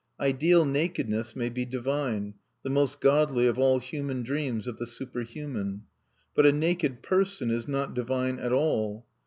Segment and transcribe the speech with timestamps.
[0.19, 5.83] Ideal nakedness may be divine, the most godly of all human dreams of the superhuman.
[6.33, 9.05] But a naked person is not divine at all.